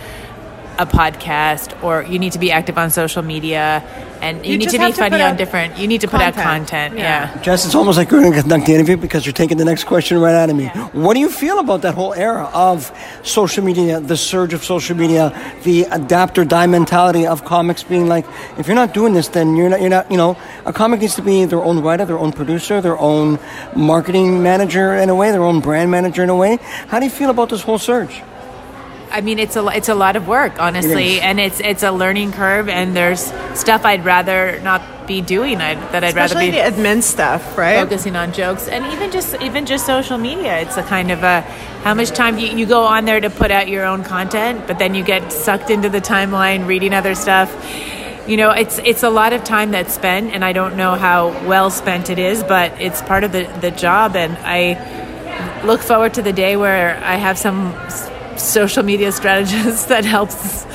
[0.78, 3.82] a podcast or you need to be active on social media
[4.20, 6.20] and you, You need to be have to funny on different you need to put
[6.20, 6.92] out content.
[6.94, 6.98] content.
[6.98, 7.34] Yeah.
[7.34, 7.42] Yeah.
[7.42, 9.84] Jess, it's almost like we're going to conduct the interview because you're taking the next
[9.84, 10.66] question right out of me.
[10.92, 14.96] What do you feel about that whole era of social media, the surge of social
[14.96, 15.32] media,
[15.64, 18.24] the adapt or die mentality of comics being like,
[18.58, 21.14] if you're not doing this, then you're not, you're not, you know, a comic needs
[21.16, 23.38] to be their own writer, their own producer, their own
[23.74, 26.56] marketing manager in a way, their own brand manager in a way.
[26.88, 28.22] How do you feel about this whole surge?
[29.10, 31.22] I mean, it's a it's a lot of work, honestly, is.
[31.22, 32.68] and it's it's a learning curve.
[32.68, 33.20] And there's
[33.54, 35.60] stuff I'd rather not be doing.
[35.60, 37.80] I'd, that I'd rather be the admin stuff, right?
[37.80, 40.60] focusing on jokes, and even just even just social media.
[40.60, 41.40] It's a kind of a
[41.82, 44.78] how much time you, you go on there to put out your own content, but
[44.78, 47.50] then you get sucked into the timeline reading other stuff.
[48.28, 51.30] You know, it's it's a lot of time that's spent, and I don't know how
[51.48, 56.14] well spent it is, but it's part of the the job, and I look forward
[56.14, 57.72] to the day where I have some
[58.38, 60.66] social media strategist that helps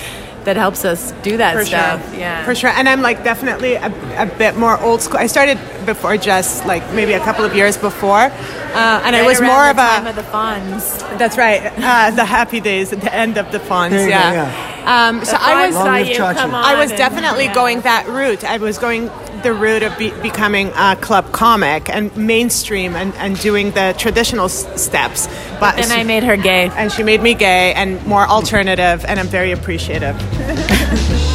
[0.46, 2.06] that helps us do that For stuff.
[2.10, 2.20] sure.
[2.20, 2.44] Yeah.
[2.44, 2.70] For sure.
[2.72, 3.88] And I'm like definitely a,
[4.22, 5.18] a bit more old school.
[5.18, 8.24] I started before just like maybe a couple of years before.
[8.30, 9.80] Uh, and I was more the of a.
[9.80, 10.98] time of the funds.
[11.18, 11.72] That's right.
[11.78, 13.96] Uh, the happy days at the end of the funds.
[13.96, 15.08] There you go, yeah.
[15.08, 15.76] Um, so I was.
[15.76, 18.44] funds saw you come I was definitely and- going that route.
[18.44, 19.08] I was going
[19.44, 24.46] the route of be, becoming a club comic and mainstream and, and doing the traditional
[24.46, 25.28] s- steps.
[25.60, 26.70] But then I made her gay.
[26.76, 30.16] And she made me gay and more alternative, and I'm very appreciative.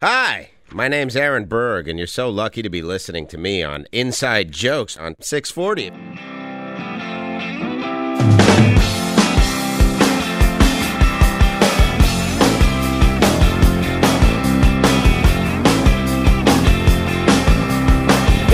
[0.00, 3.86] Hi, my name's Aaron Berg, and you're so lucky to be listening to me on
[3.90, 5.90] Inside Jokes on 640.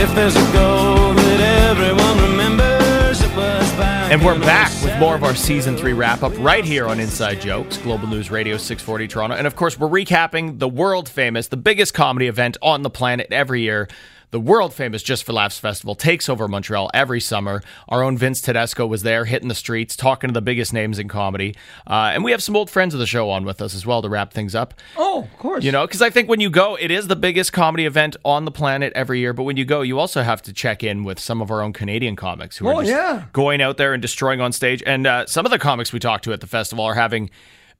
[0.05, 4.13] If there's a goal that everyone remembers, it was back.
[4.13, 7.41] And we're back with more of our season three wrap up right here on Inside
[7.41, 9.35] Jokes, Global News Radio 640 Toronto.
[9.35, 13.29] And of course, we're recapping the world famous, the biggest comedy event on the planet
[13.33, 13.89] every year.
[14.35, 17.63] The world famous Just for Laughs Festival takes over Montreal every summer.
[17.89, 21.07] Our own Vince Tedesco was there, hitting the streets, talking to the biggest names in
[21.07, 21.55] comedy.
[21.87, 24.03] Uh, and we have some old friends of the show on with us as well
[24.03, 24.75] to wrap things up.
[24.97, 25.63] Oh, of course.
[25.63, 28.45] You know, because I think when you go, it is the biggest comedy event on
[28.45, 29.33] the planet every year.
[29.33, 31.73] But when you go, you also have to check in with some of our own
[31.73, 33.27] Canadian comics who are Oh, just yeah.
[33.33, 34.83] going out there and destroying on stage.
[34.85, 37.31] And uh, some of the comics we talked to at the festival are having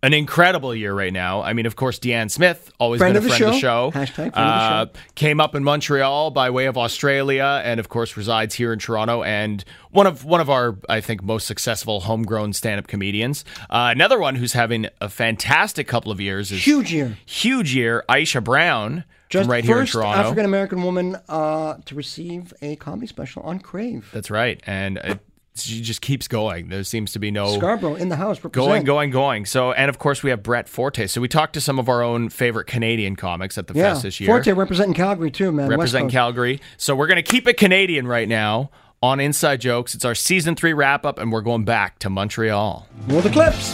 [0.05, 1.43] an incredible year right now.
[1.43, 3.59] I mean, of course, Deanne Smith, always Friend been of a the friend of the
[3.61, 3.91] show.
[3.91, 3.99] show.
[3.99, 7.89] Hashtag friend of the Uh, Came up in Montreal by way of Australia, and of
[7.89, 9.23] course resides here in Toronto.
[9.23, 13.45] And one of one of our, I think, most successful homegrown stand-up comedians.
[13.71, 17.17] Uh, another one who's having a fantastic couple of years is Huge year.
[17.25, 18.05] huge year.
[18.09, 20.21] Aisha Brown, Just right here in Toronto.
[20.21, 24.11] African American woman uh, to receive a comedy special on Crave.
[24.13, 25.21] That's right, and it,
[25.57, 26.69] she just keeps going.
[26.69, 28.39] There seems to be no Scarborough in the house.
[28.43, 28.55] Represent.
[28.55, 29.47] Going, going, going.
[29.47, 31.07] So, and of course, we have Brett Forte.
[31.07, 34.03] So, we talked to some of our own favorite Canadian comics at the Yeah, fest
[34.03, 34.27] this year.
[34.27, 35.69] Forte representing Calgary too, man.
[35.69, 36.09] Representing.
[36.11, 36.61] Calgary.
[36.77, 39.95] So, we're going to keep it Canadian right now on Inside Jokes.
[39.95, 42.89] It's our season three wrap up, and we're going back to Montreal.
[43.07, 43.73] Roll the clips.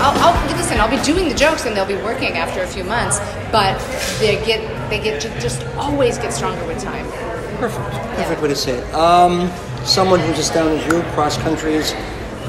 [0.00, 0.80] I'll, I'll listen.
[0.80, 3.18] I'll be doing the jokes, and they'll be working after a few months.
[3.52, 3.78] But
[4.18, 7.06] they get they get to just always get stronger with time.
[7.58, 7.90] Perfect.
[8.16, 8.94] Perfect way to say it.
[8.94, 9.50] Um,
[9.84, 11.92] someone who's as down as you, cross countries,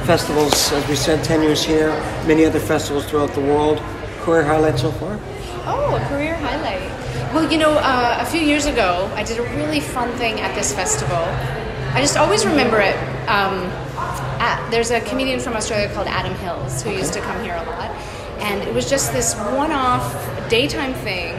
[0.06, 1.89] festivals, as we said, 10 years here,
[2.28, 3.80] many other festivals throughout the world.
[4.22, 5.19] Career highlight so far?
[5.65, 6.82] Oh, a career highlight.
[7.34, 10.54] Well, you know, uh, a few years ago, I did a really fun thing at
[10.54, 11.17] this festival.
[11.17, 12.95] I just always remember it.
[13.28, 13.65] Um,
[14.39, 17.63] at, there's a comedian from Australia called Adam Hills who used to come here a
[17.63, 17.89] lot,
[18.41, 21.36] and it was just this one-off daytime thing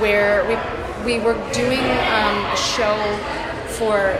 [0.00, 0.56] where we
[1.04, 2.96] we were doing um, a show
[3.76, 4.18] for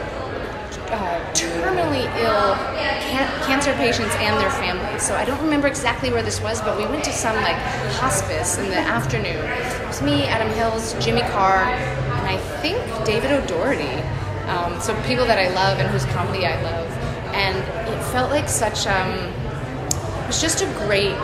[0.90, 2.54] uh, terminally ill
[3.00, 5.02] can- cancer patients and their families.
[5.02, 7.56] So I don't remember exactly where this was, but we went to some like
[7.96, 9.44] hospice in the afternoon.
[9.44, 14.02] It was me, Adam Hills, Jimmy Carr, and I think David O'Doherty.
[14.48, 16.90] Um, so people that I love and whose comedy I love,
[17.34, 17.56] and
[17.88, 18.86] it felt like such.
[18.86, 21.16] Um, it was just a great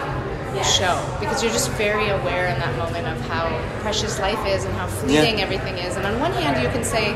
[0.65, 3.47] show because you're just very aware in that moment of how
[3.81, 5.45] precious life is and how fleeting Yeah.
[5.45, 5.97] everything is.
[5.97, 7.15] And on one hand, you can say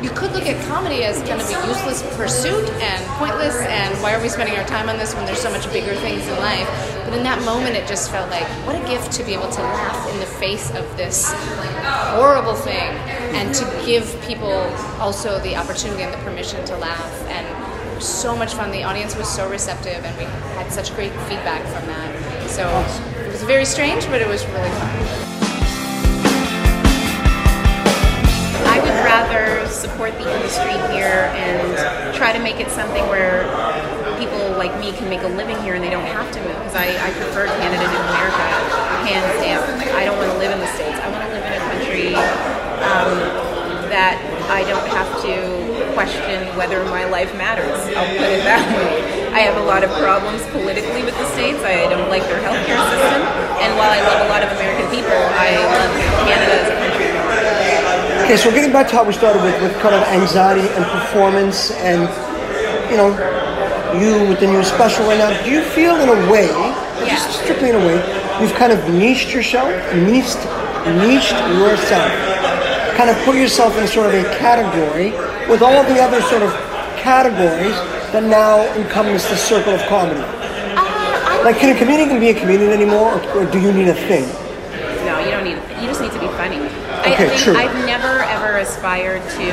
[0.00, 4.14] you could look at comedy as kind of a useless pursuit and pointless, and why
[4.14, 6.68] are we spending our time on this when there's so much bigger things in life?
[7.04, 9.60] But in that moment, it just felt like what a gift to be able to
[9.60, 11.32] laugh in the face of this
[12.14, 12.90] horrible thing
[13.34, 14.52] and to give people
[15.00, 17.26] also the opportunity and the permission to laugh.
[17.28, 17.46] And
[18.00, 18.70] so much fun.
[18.70, 22.14] The audience was so receptive, and we had such great feedback from that.
[22.48, 22.66] So
[23.24, 24.88] it was very strange, but it was really fun.
[28.66, 33.44] I would rather support the industry here and try to make it something where
[34.18, 36.74] people like me can make a living here and they don't have to move because
[36.74, 38.44] I, I prefer Canada to America,
[39.06, 39.62] hands down.
[39.94, 40.98] I don't want to live in the States.
[40.98, 42.14] I want to live in a country
[42.82, 43.12] um,
[43.92, 44.18] that
[44.50, 47.78] I don't have to question whether my life matters.
[47.94, 49.07] I'll put it that way.
[49.32, 51.60] I have a lot of problems politically with the States.
[51.62, 53.20] I don't like their healthcare system.
[53.60, 55.90] And while I love a lot of American people, I love
[56.24, 57.08] Canada as a country.
[58.24, 61.70] Okay, so getting back to how we started with, with kind of anxiety and performance
[61.84, 62.08] and,
[62.90, 63.12] you know,
[64.00, 66.48] you with the new special right now, do you feel in a way,
[67.04, 67.96] just strictly in a way,
[68.40, 70.40] you've kind of niched yourself, niched,
[71.04, 72.10] niched yourself,
[72.96, 75.12] kind of put yourself in sort of a category
[75.48, 76.52] with all the other sort of
[76.96, 77.76] categories
[78.12, 80.20] that now encompass the circle of comedy?
[80.20, 83.88] Uh, like, can a comedian can be a comedian anymore, or, or do you need
[83.88, 84.24] a thing?
[85.04, 85.58] No, you don't need.
[85.80, 86.58] You just need to be funny.
[86.58, 87.56] I, I Okay, think true.
[87.56, 89.44] I've never ever aspired to,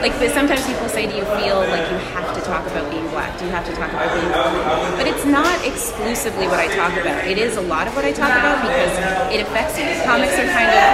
[0.00, 0.14] like.
[0.22, 3.36] But sometimes people say, "Do you feel like you have to talk about being black?
[3.38, 4.96] Do you have to talk about being?" Black?
[4.96, 7.26] But it's not exclusively what I talk about.
[7.26, 8.94] It is a lot of what I talk about because
[9.34, 9.84] it affects you.
[10.06, 10.84] Comics are kind of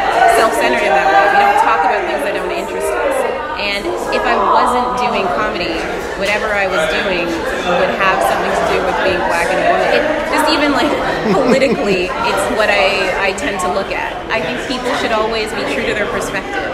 [0.40, 1.24] self-centered in that way.
[1.30, 3.29] We don't talk about things that don't interest us.
[3.60, 3.84] And
[4.16, 5.76] if I wasn't doing comedy,
[6.16, 9.88] whatever I was doing would have something to do with being black and a woman.
[9.92, 10.88] It, just even like
[11.36, 14.16] politically, it's what I, I tend to look at.
[14.32, 16.72] I think people should always be true to their perspective.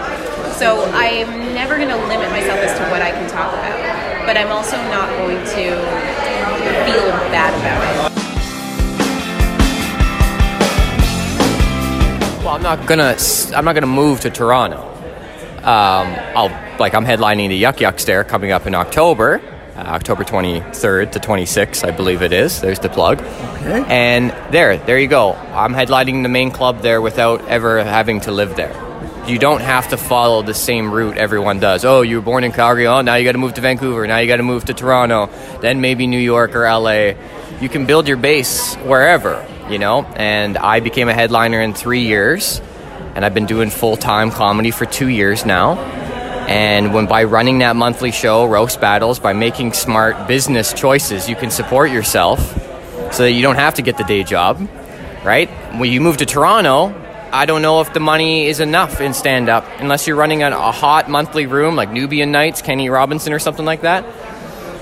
[0.55, 4.37] So I'm never going to limit myself as to what I can talk about, but
[4.37, 5.75] I'm also not going to
[6.87, 8.17] feel bad about it.
[12.47, 13.17] Well, I'm not gonna.
[13.53, 14.96] I'm not gonna move to Toronto.
[15.67, 19.41] Um, I'll like I'm headlining the Yuk Yuk Stare coming up in October,
[19.75, 22.61] uh, October 23rd to 26th, I believe it is.
[22.61, 23.19] There's the plug.
[23.19, 23.83] Okay.
[23.89, 25.33] And there, there you go.
[25.33, 28.71] I'm headlining the main club there without ever having to live there.
[29.27, 31.83] You don't have to follow the same route everyone does.
[31.83, 32.87] Oh, you were born in Calgary.
[32.87, 34.07] Oh, now you got to move to Vancouver.
[34.07, 35.29] Now you got to move to Toronto.
[35.59, 37.11] Then maybe New York or LA.
[37.59, 40.05] You can build your base wherever, you know.
[40.15, 42.61] And I became a headliner in three years,
[43.17, 45.75] and I've been doing full time comedy for two years now.
[46.47, 51.35] And when by running that monthly show, Roast Battles, by making smart business choices, you
[51.35, 52.39] can support yourself
[53.11, 54.69] so that you don't have to get the day job,
[55.25, 55.49] right?
[55.79, 56.93] When you move to Toronto,
[57.31, 60.49] I don't know if the money is enough in stand up unless you're running a,
[60.51, 64.05] a hot monthly room like Nubian Nights, Kenny Robinson, or something like that.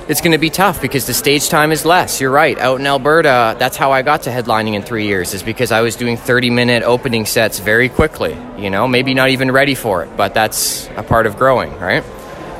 [0.07, 2.21] It's going to be tough because the stage time is less.
[2.21, 2.59] You're right.
[2.59, 5.81] Out in Alberta, that's how I got to headlining in three years, is because I
[5.81, 8.37] was doing 30 minute opening sets very quickly.
[8.55, 12.03] You know, maybe not even ready for it, but that's a part of growing, right?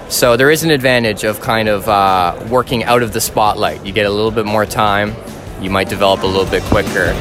[0.09, 3.85] So there is an advantage of kind of uh, working out of the spotlight.
[3.85, 5.13] You get a little bit more time,
[5.61, 7.13] you might develop a little bit quicker.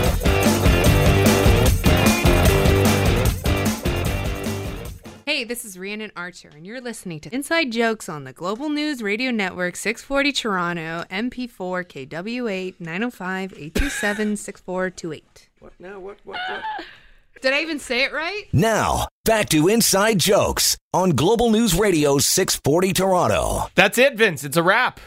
[5.26, 9.02] Hey, this is Rhiannon Archer, and you're listening to Inside Jokes on the Global News
[9.02, 11.48] Radio Network, 640 Toronto, MP4
[12.08, 15.48] KW8 905 827 6428.
[15.60, 15.98] What now?
[15.98, 16.18] What?
[16.24, 16.38] What?
[16.46, 16.62] What?
[17.40, 18.44] Did I even say it right?
[18.52, 23.70] Now, back to Inside Jokes on Global News Radio 640 Toronto.
[23.74, 24.44] That's it, Vince.
[24.44, 25.00] It's a wrap.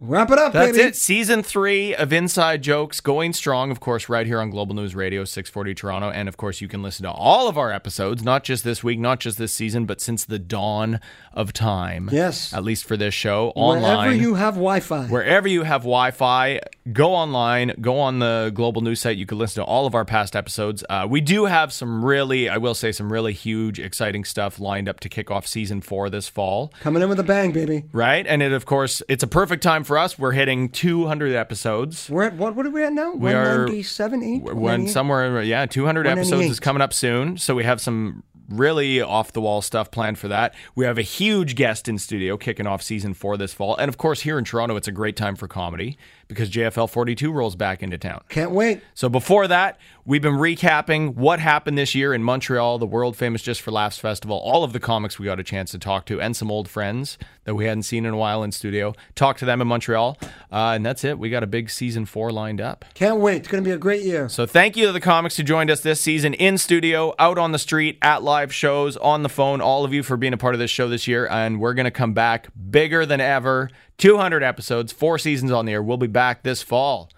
[0.00, 0.88] Wrap it up, That's baby.
[0.90, 0.94] it.
[0.94, 5.24] Season three of Inside Jokes going strong, of course, right here on Global News Radio
[5.24, 6.08] 640 Toronto.
[6.08, 9.00] And of course, you can listen to all of our episodes, not just this week,
[9.00, 11.00] not just this season, but since the dawn
[11.32, 12.10] of time.
[12.12, 12.52] Yes.
[12.54, 13.82] At least for this show, online.
[13.96, 15.06] Wherever you have Wi-Fi.
[15.08, 16.60] Wherever you have Wi Fi,
[16.92, 19.16] go online, go on the Global News site.
[19.16, 20.84] You can listen to all of our past episodes.
[20.88, 24.88] Uh, we do have some really, I will say, some really huge, exciting stuff lined
[24.88, 26.72] up to kick off season four this fall.
[26.78, 27.82] Coming in with a bang, baby.
[27.90, 28.24] Right?
[28.28, 30.16] And it, of course, it's a perfect time for us.
[30.16, 32.08] We're hitting 200 episodes.
[32.08, 32.54] We're at what?
[32.54, 33.12] What are we at now?
[33.14, 34.54] We are- 197, 8?
[34.54, 37.36] When somewhere, yeah, 200 episodes is coming up soon.
[37.38, 40.54] So we have some really off the wall stuff planned for that.
[40.74, 43.76] We have a huge guest in studio kicking off season four this fall.
[43.76, 45.98] And of course, here in Toronto, it's a great time for comedy
[46.28, 48.22] because JFL 42 rolls back into town.
[48.28, 48.82] Can't wait.
[48.94, 53.42] So before that, we've been recapping what happened this year in Montreal, the world famous
[53.42, 54.38] Just for Laughs festival.
[54.38, 57.18] All of the comics we got a chance to talk to, and some old friends
[57.44, 58.94] that we hadn't seen in a while in studio.
[59.14, 60.18] Talk to them in Montreal,
[60.52, 61.18] uh, and that's it.
[61.18, 62.84] We got a big season four lined up.
[62.92, 63.36] Can't wait.
[63.38, 64.28] It's going to be a great year.
[64.28, 67.52] So thank you to the comics who joined us this season in studio, out on
[67.52, 69.62] the street, at live shows, on the phone.
[69.62, 71.90] All of you for being a part of this show this year, and we're gonna
[71.90, 73.70] come back bigger than ever.
[73.98, 75.82] 200 episodes, four seasons on the air.
[75.82, 77.10] We'll be back this fall.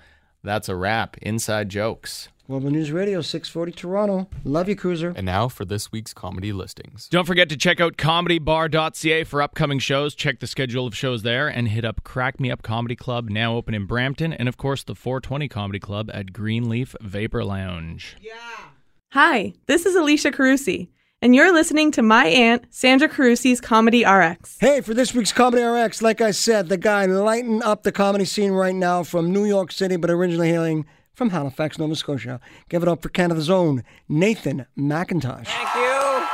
[0.42, 1.18] That's a wrap.
[1.18, 2.28] Inside jokes.
[2.46, 4.28] Global News Radio, 640 Toronto.
[4.42, 5.12] Love you, Cruiser.
[5.14, 7.06] And now for this week's comedy listings.
[7.08, 10.16] Don't forget to check out comedybar.ca for upcoming shows.
[10.16, 13.54] Check the schedule of shows there and hit up Crack Me Up Comedy Club, now
[13.54, 18.16] open in Brampton, and of course the 420 Comedy Club at Greenleaf Vapor Lounge.
[18.20, 18.34] Yeah.
[19.12, 20.88] Hi, this is Alicia Carusi,
[21.22, 24.56] and you're listening to my aunt, Sandra Carusi's Comedy RX.
[24.58, 28.24] Hey, for this week's Comedy RX, like I said, the guy lighting up the comedy
[28.24, 32.40] scene right now from New York City, but originally hailing from Halifax, Nova Scotia.
[32.70, 35.48] Give it up for Canada's own Nathan Macintosh.
[35.48, 36.26] Thank you.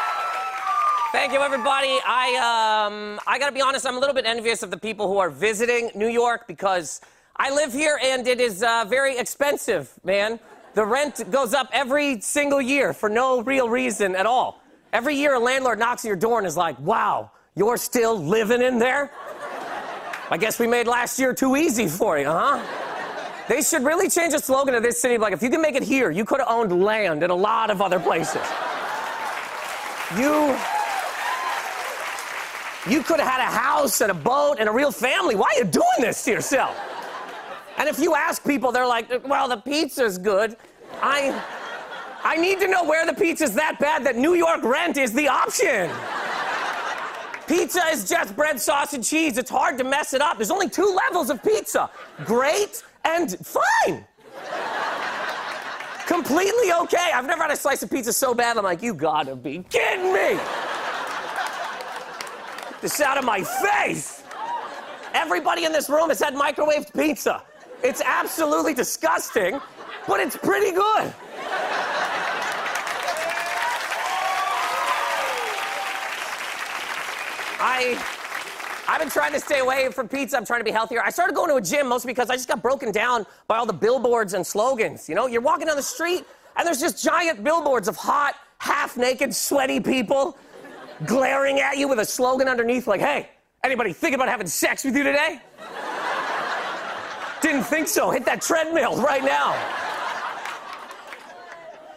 [1.10, 1.98] Thank you, everybody.
[2.06, 3.86] I um, I gotta be honest.
[3.86, 7.00] I'm a little bit envious of the people who are visiting New York because
[7.36, 10.38] I live here and it is uh, very expensive, man.
[10.74, 14.62] The rent goes up every single year for no real reason at all.
[14.92, 18.62] Every year, a landlord knocks on your door and is like, wow, you're still living
[18.62, 19.10] in there?
[20.30, 22.60] I guess we made last year too easy for you, huh?
[23.48, 25.18] They should really change the slogan of this city.
[25.18, 27.70] Like, if you can make it here, you could have owned land in a lot
[27.70, 28.42] of other places.
[30.16, 30.56] You.
[32.88, 35.34] You could have had a house and a boat and a real family.
[35.34, 36.76] Why are you doing this to yourself?
[37.78, 40.56] And if you ask people, they're like, well, the pizza's good.
[41.02, 41.40] I.
[42.24, 45.28] I need to know where the pizza's that bad that New York rent is the
[45.28, 45.90] option.
[47.46, 49.38] Pizza is just bread, sauce, and cheese.
[49.38, 50.36] It's hard to mess it up.
[50.36, 51.88] There's only two levels of pizza
[52.24, 54.04] great and fine.
[56.06, 57.10] Completely okay.
[57.14, 60.12] I've never had a slice of pizza so bad, I'm like, you gotta be kidding
[60.12, 60.40] me.
[62.80, 64.22] This out of my face.
[65.14, 67.42] Everybody in this room has had microwaved pizza.
[67.82, 69.60] It's absolutely disgusting,
[70.06, 71.12] but it's pretty good.
[77.58, 78.02] I
[78.88, 80.36] I've been trying to stay away from pizza.
[80.36, 81.02] I'm trying to be healthier.
[81.02, 83.66] I started going to a gym mostly because I just got broken down by all
[83.66, 85.08] the billboards and slogans.
[85.08, 86.24] You know, you're walking down the street
[86.56, 90.38] and there's just giant billboards of hot, half naked, sweaty people
[91.04, 93.28] glaring at you with a slogan underneath like, hey,
[93.64, 95.40] anybody think about having sex with you today?
[97.42, 98.10] Didn't think so.
[98.10, 99.85] Hit that treadmill right now.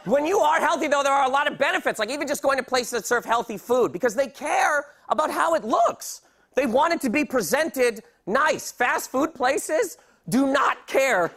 [0.06, 2.58] When you are healthy, though, there are a lot of benefits, like even just going
[2.58, 6.22] to places that serve healthy food, because they care about how it looks.
[6.56, 8.72] They want it to be presented nice.
[8.72, 9.97] Fast food places
[10.30, 11.32] do not care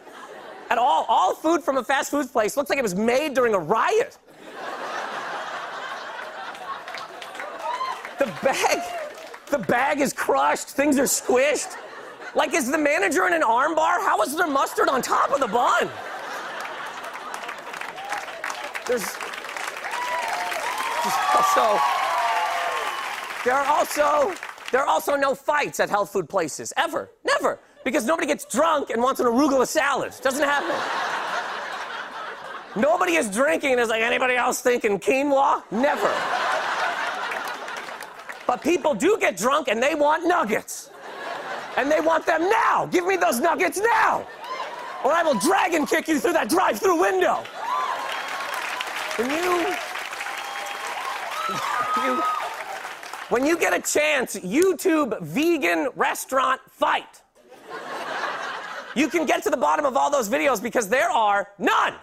[0.69, 1.05] at all.
[1.09, 4.17] All food from a fast food place looks like it was made during a riot.
[8.19, 8.79] The bag,
[9.49, 11.75] the bag is crushed, things are squished.
[12.35, 13.99] Like, is the manager in an armbar?
[13.99, 15.89] How is there mustard on top of the bun?
[18.85, 19.15] There's,
[21.33, 21.79] also
[23.45, 24.33] there are also
[24.71, 28.89] there are also no fights at health food places ever, never, because nobody gets drunk
[28.89, 30.13] and wants an arugula salad.
[30.21, 30.75] Doesn't happen.
[32.81, 35.63] nobody is drinking and is like anybody else thinking quinoa?
[35.71, 36.11] Never.
[38.47, 40.89] but people do get drunk and they want nuggets,
[41.77, 42.85] and they want them now.
[42.87, 44.27] Give me those nuggets now,
[45.05, 47.43] or I will dragon kick you through that drive-through window.
[49.15, 49.75] When you,
[52.03, 52.23] you,
[53.29, 57.21] when you get a chance, YouTube vegan restaurant fight.
[58.95, 61.93] You can get to the bottom of all those videos because there are none.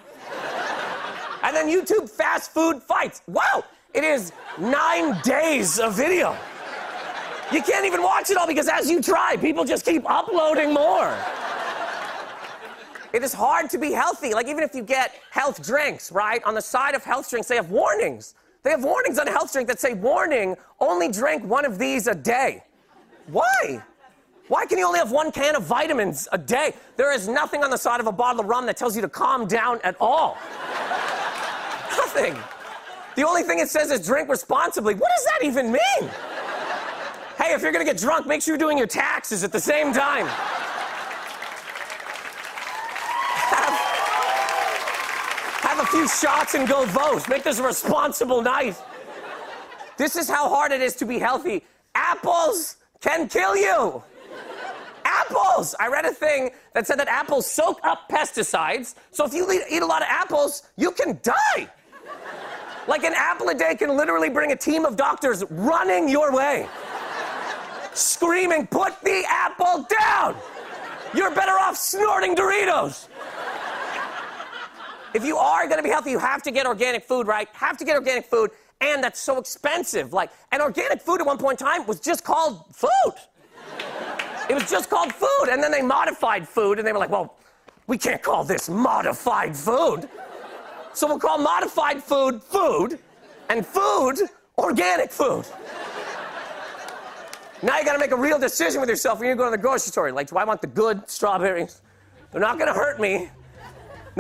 [1.42, 3.22] And then YouTube fast food fights.
[3.26, 6.36] Wow, it is nine days of video.
[7.52, 11.18] You can't even watch it all because as you try, people just keep uploading more.
[13.12, 14.34] It is hard to be healthy.
[14.34, 16.42] Like, even if you get health drinks, right?
[16.44, 18.34] On the side of health drinks, they have warnings.
[18.62, 22.06] They have warnings on a health drink that say, warning, only drink one of these
[22.06, 22.62] a day.
[23.28, 23.82] Why?
[24.48, 26.74] Why can you only have one can of vitamins a day?
[26.96, 29.08] There is nothing on the side of a bottle of rum that tells you to
[29.08, 30.36] calm down at all.
[31.96, 32.36] nothing.
[33.16, 34.94] The only thing it says is drink responsibly.
[34.94, 36.10] What does that even mean?
[37.38, 39.92] hey, if you're gonna get drunk, make sure you're doing your taxes at the same
[39.92, 40.26] time.
[45.90, 47.28] Few shots and go vote.
[47.28, 48.76] Make this a responsible night.
[49.96, 51.64] This is how hard it is to be healthy.
[51.94, 54.02] Apples can kill you.
[55.04, 55.74] Apples!
[55.80, 59.82] I read a thing that said that apples soak up pesticides, so if you eat
[59.82, 61.68] a lot of apples, you can die.
[62.86, 66.68] Like an apple a day can literally bring a team of doctors running your way,
[67.92, 70.36] screaming, Put the apple down!
[71.14, 73.09] You're better off snorting Doritos.
[75.12, 77.48] If you are going to be healthy, you have to get organic food, right?
[77.52, 78.50] Have to get organic food,
[78.80, 80.12] and that's so expensive.
[80.12, 83.14] Like, and organic food at one point in time was just called food.
[84.48, 87.36] It was just called food, and then they modified food, and they were like, well,
[87.86, 90.08] we can't call this modified food.
[90.92, 92.98] So we'll call modified food food,
[93.48, 94.18] and food
[94.58, 95.44] organic food.
[97.62, 99.58] Now you got to make a real decision with yourself when you go to the
[99.58, 100.12] grocery store.
[100.12, 101.82] Like, do I want the good strawberries?
[102.32, 103.28] They're not to hurt me.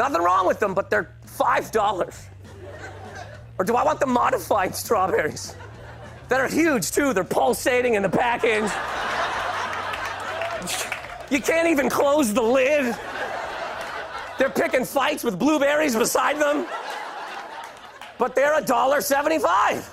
[0.00, 2.24] Nothing wrong with them, but they're $5.
[3.58, 5.54] Or do I want the modified strawberries?
[6.30, 7.12] That are huge too.
[7.12, 8.70] They're pulsating in the package.
[11.30, 12.96] You can't even close the lid.
[14.38, 16.66] They're picking fights with blueberries beside them.
[18.16, 19.86] But they're $1.75.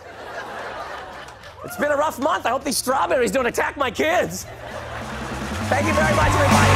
[1.65, 2.45] It's been a rough month.
[2.45, 4.45] I hope these strawberries don't attack my kids.
[5.67, 6.66] Thank you very much, everybody.